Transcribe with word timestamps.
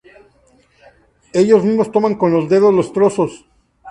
Ellos 1.31 1.63
mismos 1.63 1.91
toman 1.91 2.15
con 2.15 2.33
los 2.33 2.49
dedos 2.49 2.73
los 2.73 2.91
trozos. 2.91 3.45